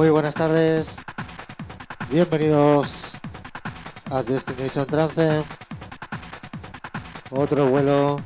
[0.00, 0.96] Muy buenas tardes.
[2.10, 3.12] Bienvenidos
[4.10, 5.44] a Destination Trance.
[7.28, 8.18] Otro vuelo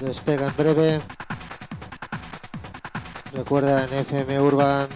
[0.00, 1.00] despega en breve.
[3.34, 4.88] Recuerda en FM Urban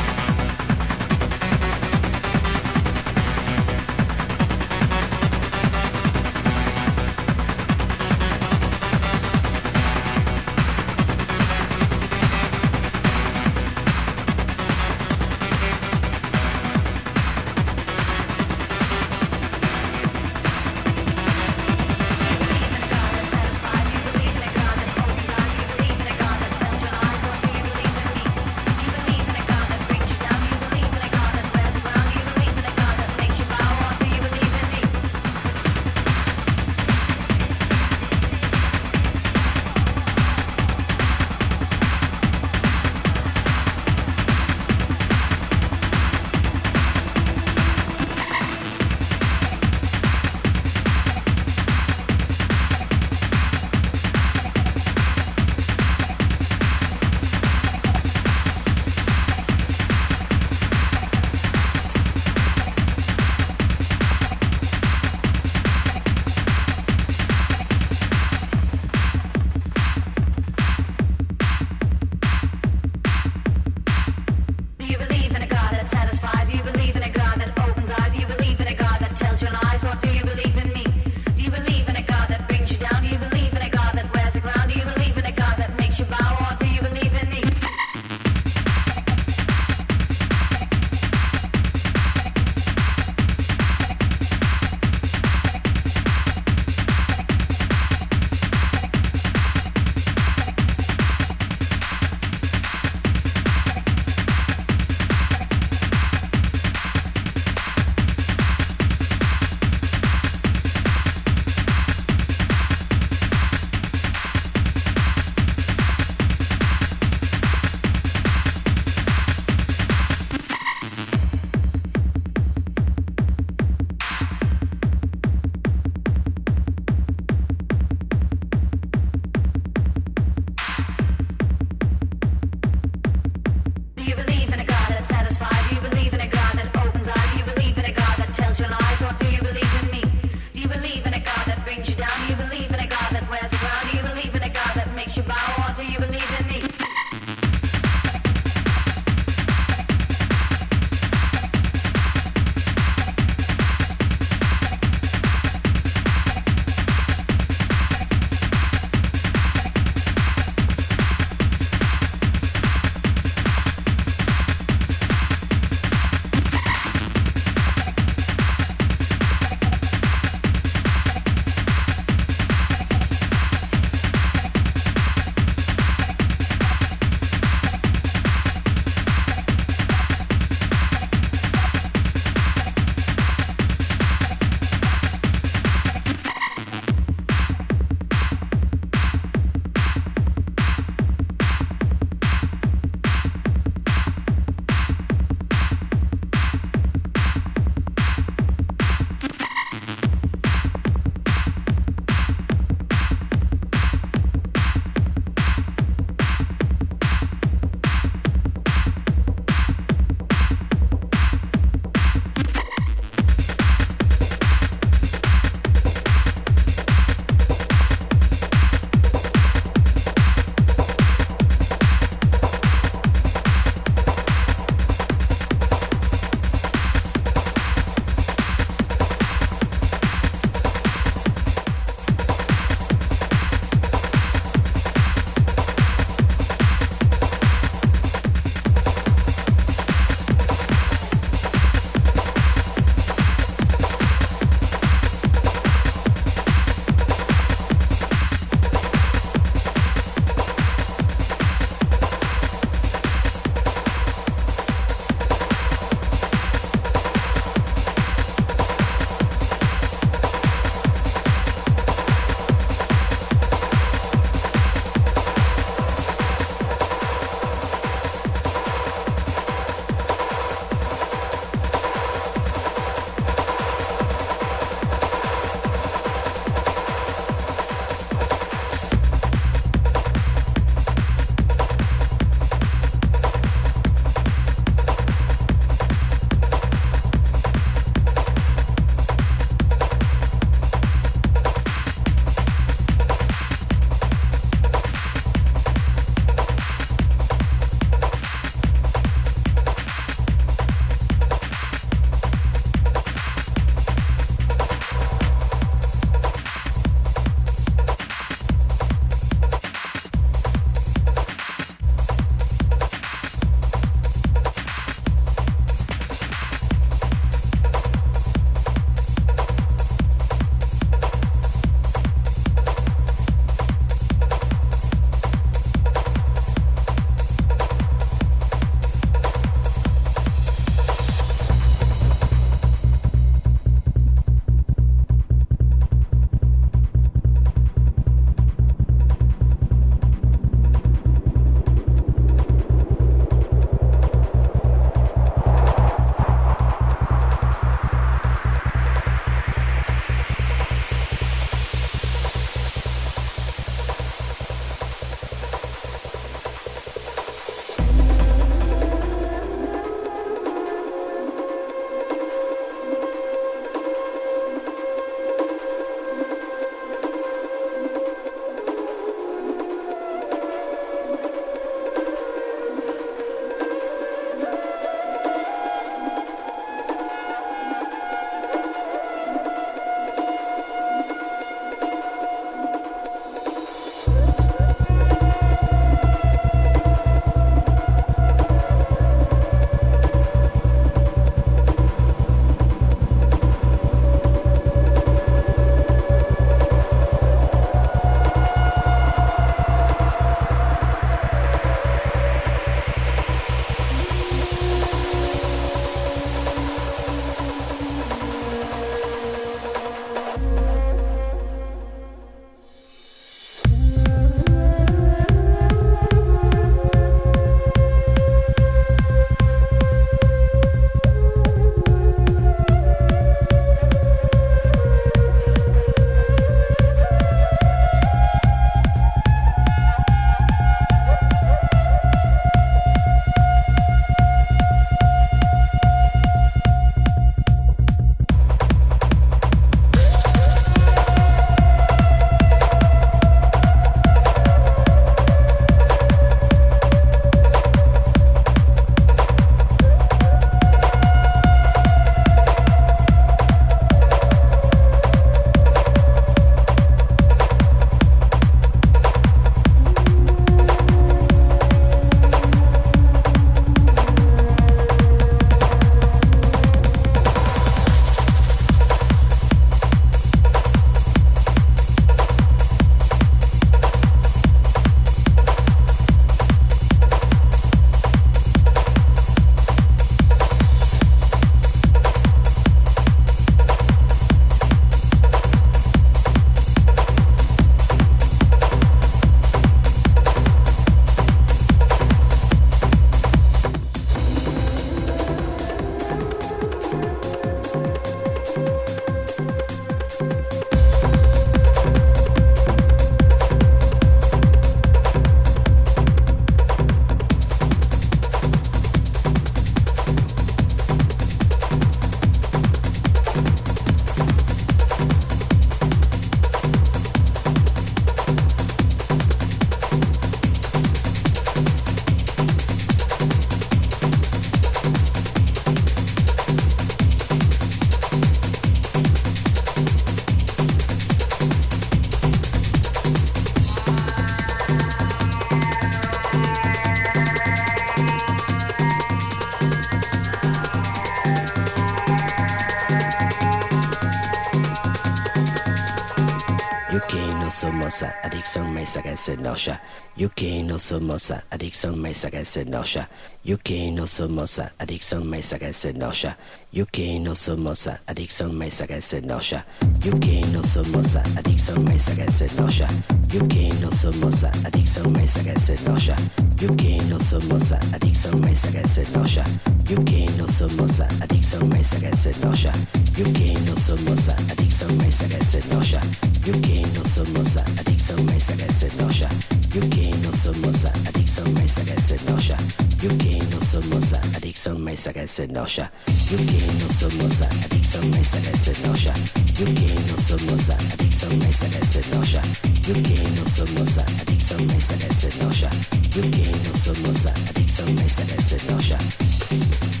[551.51, 553.07] adicción me saca ese noya.
[553.43, 556.37] Yuki no somosa, adicción me saca ese noya.
[556.73, 559.65] Yuki no somosa, adicción me saca ese noya.
[560.01, 562.91] Yuki no somosa, adicción me saca ese noya.
[563.29, 566.15] Yuki no somosa, adicción me saca ese noya.
[566.57, 569.45] Yuki no somosa, adicción me saca ese noya.
[569.87, 572.73] Yuki no somosa, adicción me saca ese noya.
[573.15, 576.79] Yuki no somosa, adicción me saca ese noya.
[576.81, 577.63] Yuki no somosa,
[578.09, 579.29] adicción me saca ese noya.
[579.71, 582.57] Yuki no somosa, adicción me saca ese noya.
[583.01, 585.91] Yuki no somosa, adicción me saca ese noya.
[586.31, 589.13] Yuki no somosa, adicción me saca ese noya.
[589.59, 592.41] Yuki no somosa, adicción me saca ese noya.
[592.87, 595.69] Yuki no somosa, adicción me saca ese noya.
[596.15, 600.00] Yuki no somosa, adicción me saca ese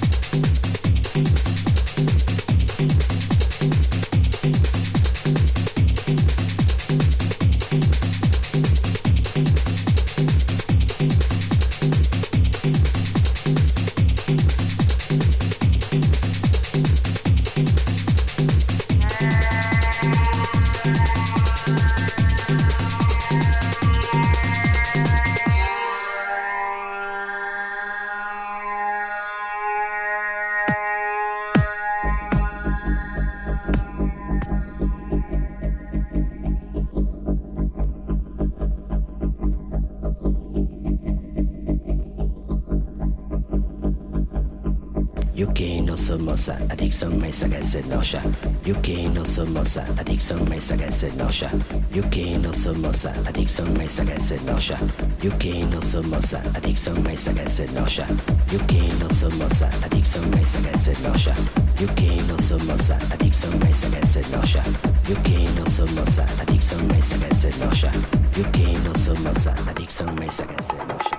[48.01, 48.21] noya.
[48.65, 51.49] Yuki no somosa, adicción me saca ese noya.
[51.93, 54.79] Yuki no somosa, adicción me saca ese noya.
[55.21, 58.07] Yuki no somosa, adicción me saca ese noya.
[58.51, 61.35] Yuki no somosa, adicción me saca ese noya.
[61.79, 64.63] Yuki no somosa, adicción me saca ese noya.
[65.09, 67.91] Yuki no somosa, adicción me saca ese noya.
[68.37, 71.11] Yuki no somosa, adicción me saca ese noya.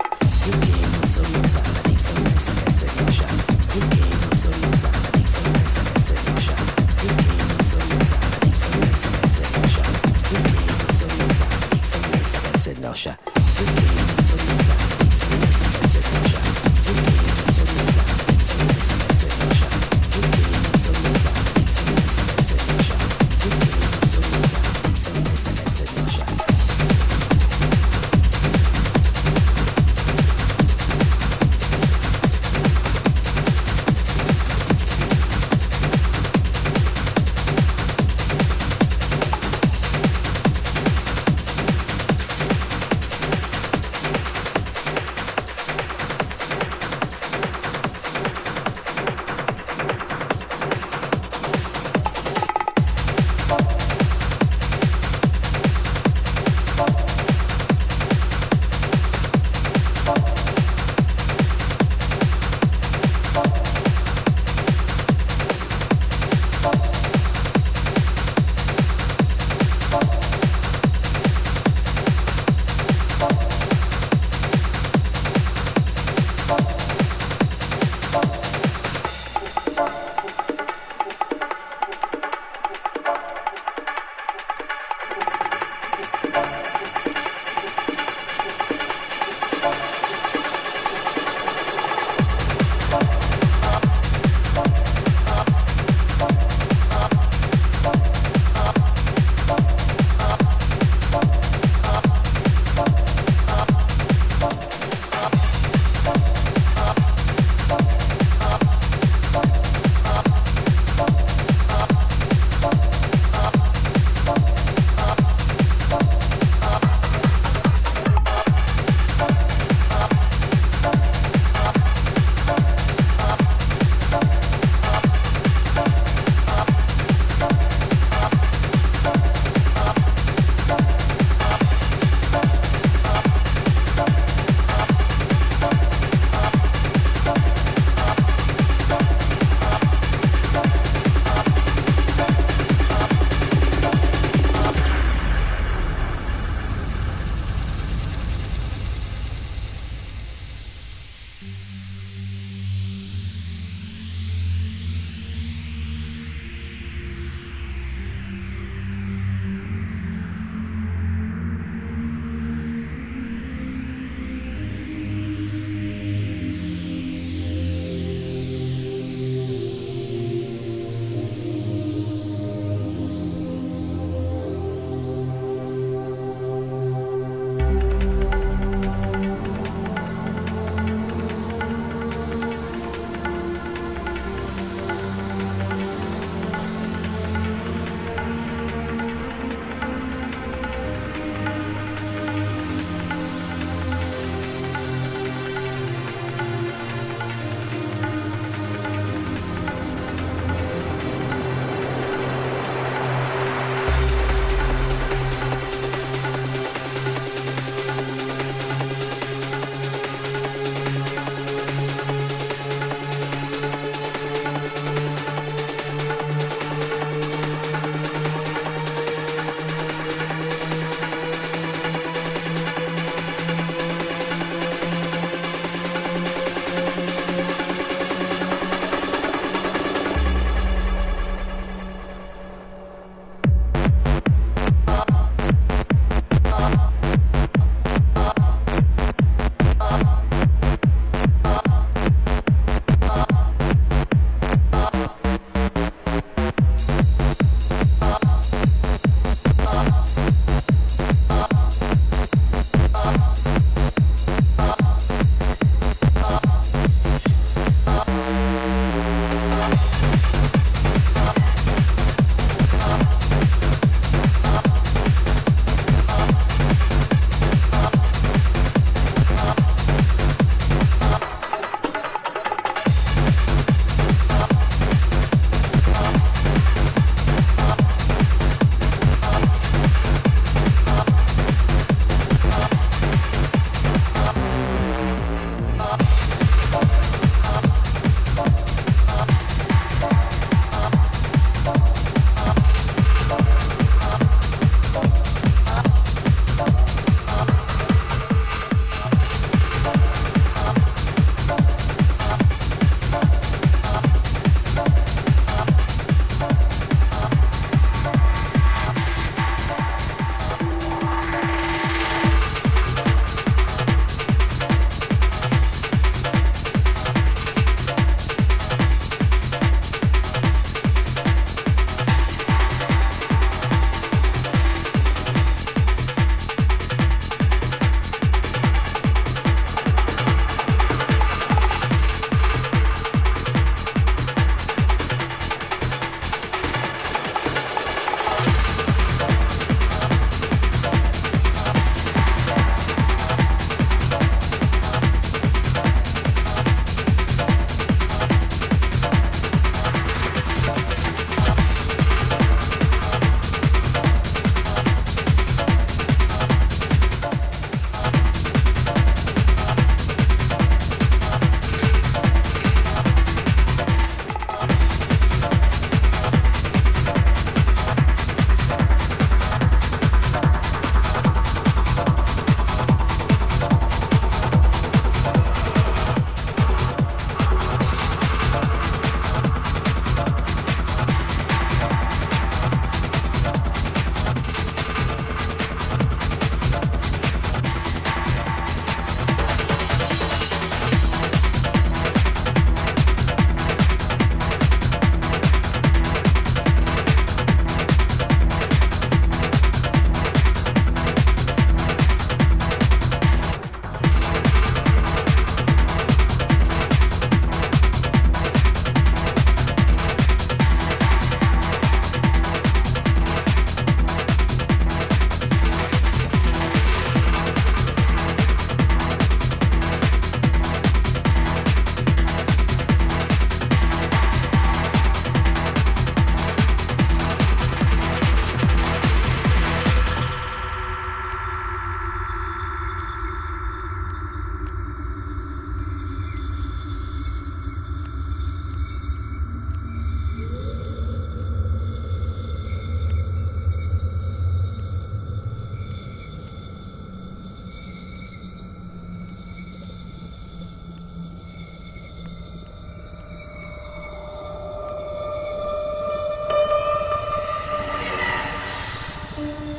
[0.46, 4.11] Yuki no somosa, adicción me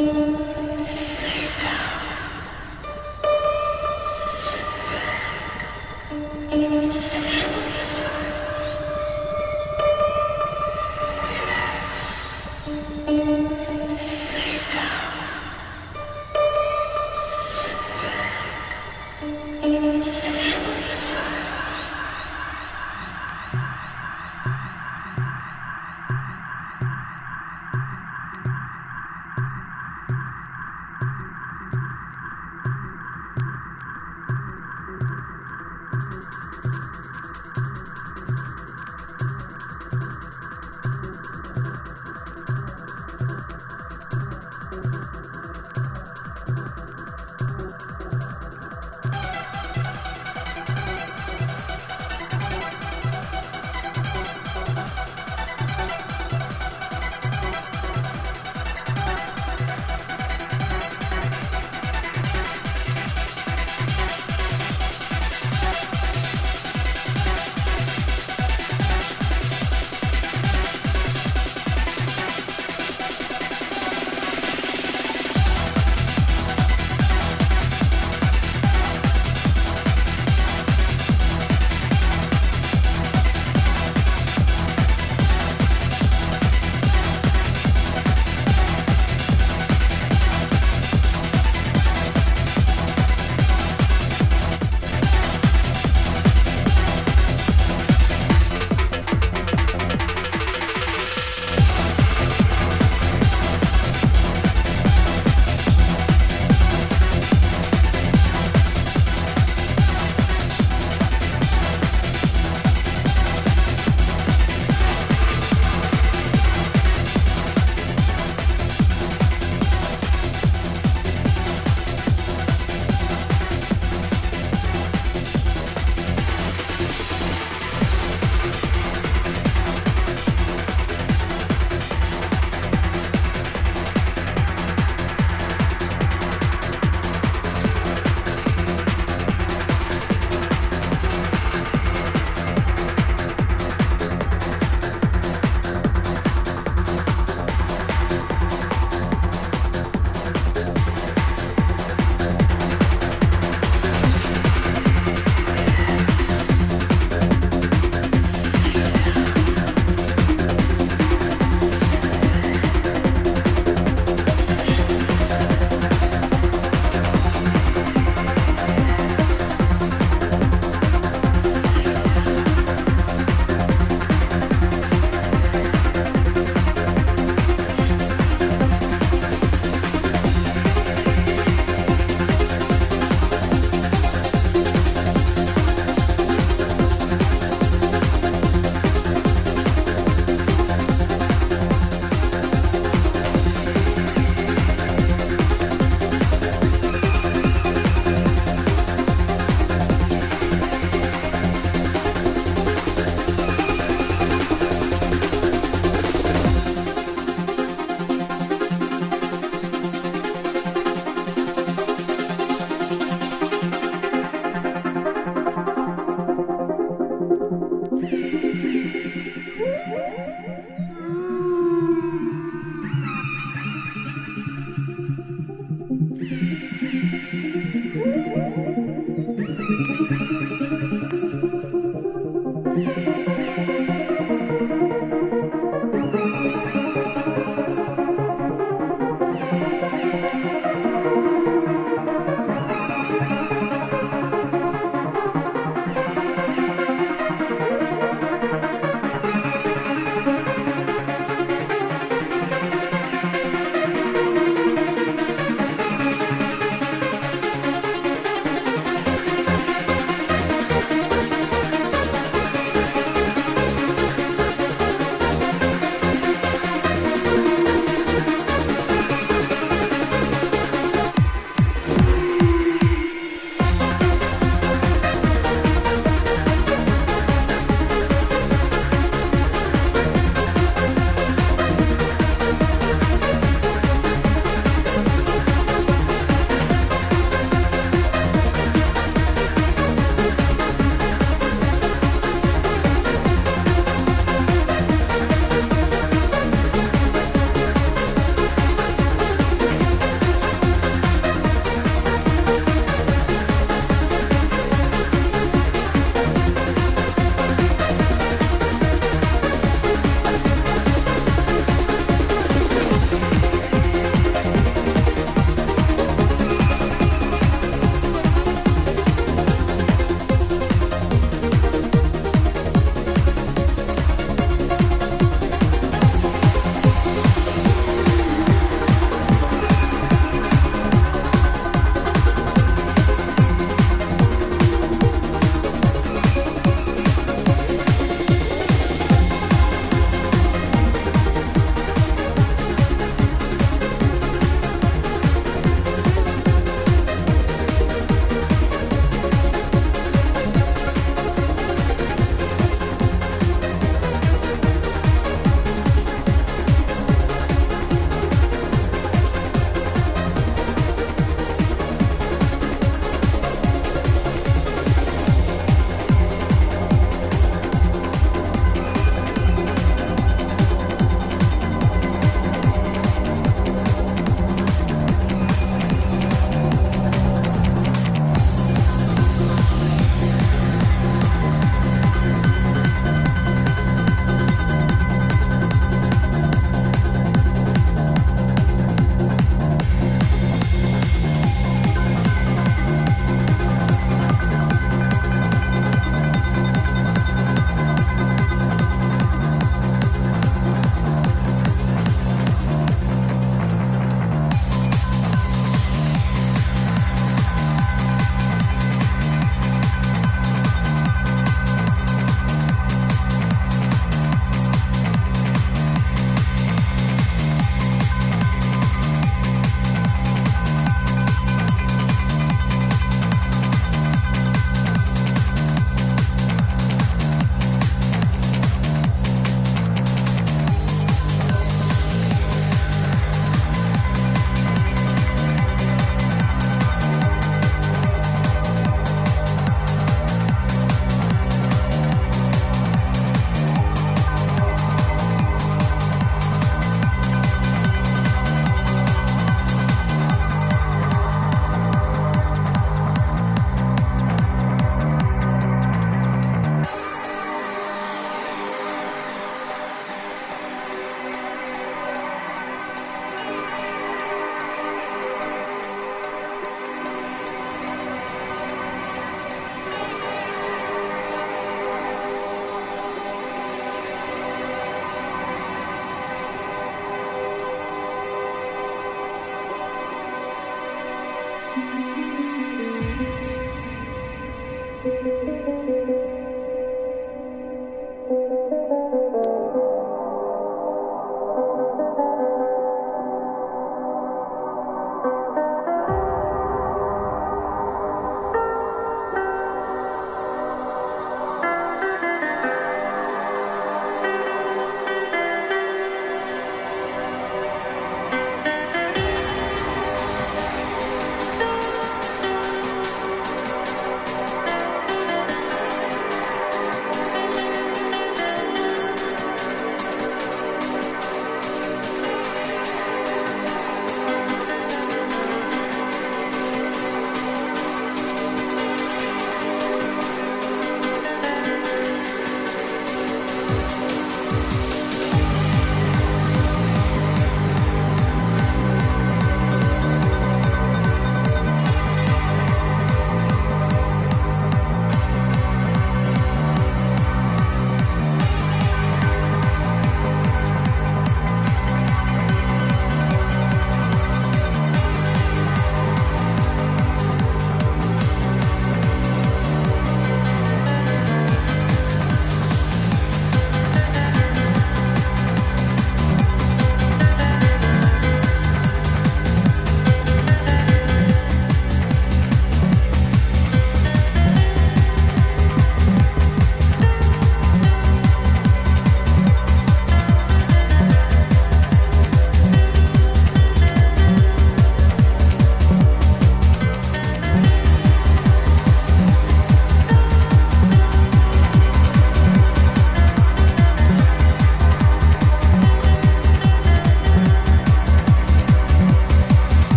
[0.00, 0.49] thank you